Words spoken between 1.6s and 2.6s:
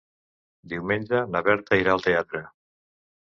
irà al teatre.